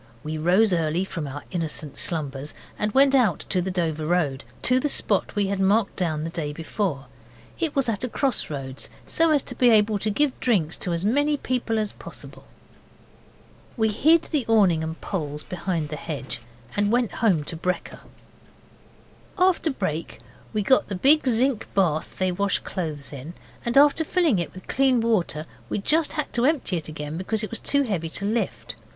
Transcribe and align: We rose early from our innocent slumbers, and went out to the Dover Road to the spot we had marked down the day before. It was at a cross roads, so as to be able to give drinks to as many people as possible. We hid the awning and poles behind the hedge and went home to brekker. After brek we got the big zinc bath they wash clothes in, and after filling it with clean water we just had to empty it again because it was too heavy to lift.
We 0.23 0.35
rose 0.39 0.73
early 0.73 1.03
from 1.05 1.27
our 1.27 1.43
innocent 1.51 1.95
slumbers, 1.95 2.55
and 2.79 2.91
went 2.91 3.13
out 3.13 3.41
to 3.49 3.61
the 3.61 3.69
Dover 3.69 4.07
Road 4.07 4.43
to 4.63 4.79
the 4.79 4.89
spot 4.89 5.35
we 5.35 5.45
had 5.45 5.59
marked 5.59 5.95
down 5.95 6.23
the 6.23 6.31
day 6.31 6.53
before. 6.53 7.05
It 7.59 7.75
was 7.75 7.87
at 7.87 8.03
a 8.03 8.09
cross 8.09 8.49
roads, 8.49 8.89
so 9.05 9.29
as 9.29 9.43
to 9.43 9.53
be 9.53 9.69
able 9.69 9.99
to 9.99 10.09
give 10.09 10.39
drinks 10.39 10.75
to 10.79 10.93
as 10.93 11.05
many 11.05 11.37
people 11.37 11.77
as 11.77 11.91
possible. 11.91 12.45
We 13.77 13.89
hid 13.89 14.23
the 14.23 14.43
awning 14.47 14.83
and 14.83 14.99
poles 15.01 15.43
behind 15.43 15.89
the 15.89 15.97
hedge 15.97 16.41
and 16.75 16.91
went 16.91 17.11
home 17.21 17.43
to 17.43 17.55
brekker. 17.55 17.99
After 19.37 19.69
brek 19.69 20.17
we 20.51 20.63
got 20.63 20.87
the 20.87 20.95
big 20.95 21.27
zinc 21.27 21.67
bath 21.75 22.17
they 22.17 22.31
wash 22.31 22.57
clothes 22.57 23.13
in, 23.13 23.35
and 23.63 23.77
after 23.77 24.03
filling 24.03 24.39
it 24.39 24.51
with 24.51 24.65
clean 24.67 24.99
water 24.99 25.45
we 25.69 25.77
just 25.77 26.13
had 26.13 26.33
to 26.33 26.45
empty 26.45 26.75
it 26.77 26.89
again 26.89 27.17
because 27.17 27.43
it 27.43 27.51
was 27.51 27.59
too 27.59 27.83
heavy 27.83 28.09
to 28.09 28.25
lift. 28.25 28.75